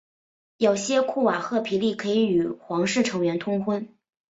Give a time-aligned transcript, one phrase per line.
[0.57, 3.87] 有些库瓦赫皮利可以与皇室成员通婚。